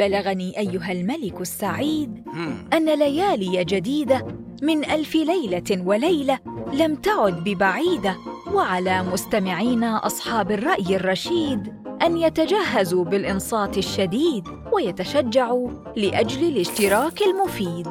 بلغني 0.00 0.58
أيها 0.58 0.92
الملك 0.92 1.40
السعيد 1.40 2.24
أن 2.72 2.98
ليالي 2.98 3.64
جديدة 3.64 4.26
من 4.62 4.84
ألف 4.84 5.14
ليلة 5.14 5.84
وليلة 5.84 6.38
لم 6.72 6.94
تعد 6.94 7.44
ببعيدة 7.44 8.16
وعلى 8.54 9.02
مستمعينا 9.02 10.06
أصحاب 10.06 10.50
الرأي 10.50 10.96
الرشيد 10.96 11.72
أن 12.02 12.16
يتجهزوا 12.18 13.04
بالإنصات 13.04 13.78
الشديد 13.78 14.48
ويتشجعوا 14.72 15.70
لأجل 15.96 16.48
الاشتراك 16.48 17.22
المفيد. 17.22 17.88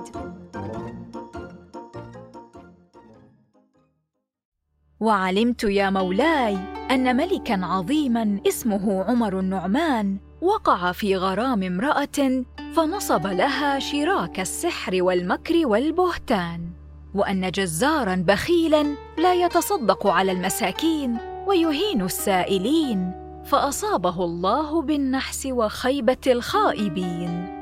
وعلمت 5.00 5.64
يا 5.64 5.90
مولاي 5.90 6.58
أن 6.92 7.18
ملكا 7.18 7.66
عظيما 7.66 8.40
اسمه 8.48 9.04
عمر 9.04 9.40
النعمان 9.40 10.18
وقع 10.42 10.92
في 10.92 11.16
غرام 11.16 11.64
امرأة 11.64 12.44
فنصب 12.76 13.28
لها 13.28 13.80
شراك 13.80 14.40
السحر 14.40 15.04
والمكر 15.04 15.68
والبهتان 15.68 16.70
وأن 17.16 17.52
جزارا 17.52 18.16
بخيلا 18.16 18.96
لا 19.18 19.34
يتصدق 19.34 20.08
على 20.08 20.32
المساكين 20.32 21.18
ويهين 21.48 22.02
السائلين 22.02 23.12
فأصابه 23.46 24.26
الله 24.26 24.82
بالنحس 24.82 25.46
وخيبة 25.46 26.18
الخائبين. 26.28 27.59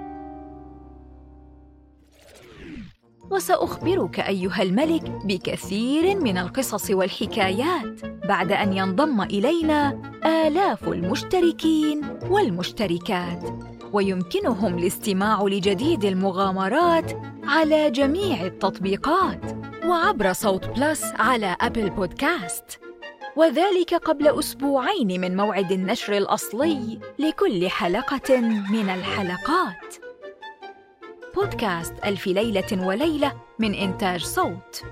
وسأخبرك 3.31 4.19
أيها 4.19 4.61
الملك 4.61 5.11
بكثير 5.25 6.19
من 6.19 6.37
القصص 6.37 6.91
والحكايات 6.91 8.05
بعد 8.27 8.51
أن 8.51 8.73
ينضم 8.73 9.21
إلينا 9.21 10.01
آلاف 10.25 10.87
المشتركين 10.87 12.01
والمشتركات 12.29 13.43
ويمكنهم 13.93 14.77
الاستماع 14.77 15.41
لجديد 15.43 16.05
المغامرات 16.05 17.11
على 17.43 17.91
جميع 17.91 18.45
التطبيقات 18.45 19.41
وعبر 19.85 20.33
صوت 20.33 20.65
بلس 20.65 21.03
على 21.03 21.57
أبل 21.61 21.89
بودكاست. 21.89 22.79
وذلك 23.35 23.93
قبل 23.93 24.39
أسبوعين 24.39 25.21
من 25.21 25.35
موعد 25.35 25.71
النشر 25.71 26.17
الأصلي 26.17 26.99
لكل 27.19 27.69
حلقة 27.69 28.37
من 28.71 28.89
الحلقات. 28.89 30.06
بودكاست 31.36 31.94
ألف 32.04 32.26
ليلة 32.26 32.86
وليلة 32.86 33.32
من 33.58 33.74
إنتاج 33.74 34.24
صوت. 34.24 34.82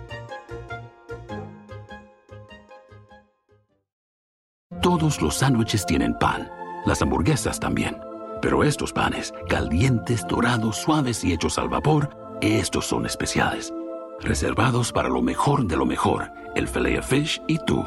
Todos 4.83 5.21
los 5.21 5.35
sándwiches 5.35 5.85
tienen 5.85 6.15
pan, 6.19 6.49
las 6.87 7.03
hamburguesas 7.03 7.61
también. 7.61 7.97
Pero 8.41 8.65
estos 8.65 8.93
panes, 8.93 9.35
calientes, 9.49 10.27
dorados, 10.27 10.77
suaves 10.77 11.23
y 11.25 11.33
hechos 11.33 11.59
al 11.59 11.69
vapor, 11.69 12.09
estos 12.41 12.87
son 12.87 13.05
especiales. 13.05 13.73
Reservados 14.21 14.91
para 14.93 15.09
lo 15.09 15.21
mejor 15.21 15.67
de 15.67 15.77
lo 15.77 15.85
mejor, 15.85 16.33
el 16.55 16.67
filet 16.67 17.03
fish 17.03 17.43
y 17.47 17.59
tú, 17.67 17.85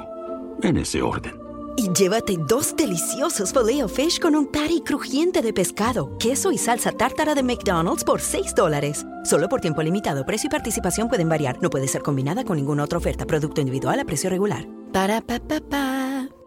en 0.61 0.77
ese 0.77 1.01
orden. 1.01 1.46
Y 1.78 1.92
llévate 1.92 2.36
dos 2.36 2.74
deliciosos 2.74 3.52
filet 3.52 3.86
fish 3.88 4.18
con 4.18 4.34
un 4.34 4.46
patty 4.46 4.80
crujiente 4.80 5.42
de 5.42 5.52
pescado, 5.52 6.10
queso 6.18 6.50
y 6.50 6.58
salsa 6.58 6.90
tártara 6.90 7.36
de 7.36 7.44
McDonald's 7.44 8.02
por 8.02 8.20
6 8.20 8.56
dólares. 8.56 9.06
Solo 9.24 9.48
por 9.48 9.60
tiempo 9.60 9.80
limitado. 9.80 10.26
Precio 10.26 10.48
y 10.48 10.50
participación 10.50 11.08
pueden 11.08 11.28
variar. 11.28 11.62
No 11.62 11.70
puede 11.70 11.86
ser 11.86 12.02
combinada 12.02 12.42
con 12.42 12.56
ninguna 12.56 12.82
otra 12.82 12.98
oferta. 12.98 13.26
Producto 13.26 13.60
individual 13.60 14.00
a 14.00 14.04
precio 14.04 14.28
regular. 14.28 14.66
Para 14.92 15.20
pa 15.20 15.38
pa 15.38 15.60
pa. 15.60 16.37